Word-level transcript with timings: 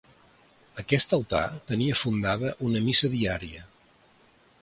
Aquest 0.83 1.13
altar 1.17 1.41
tenia 1.73 1.99
fundada 2.01 2.55
una 2.71 2.83
missa 2.87 3.13
diària. 3.19 3.65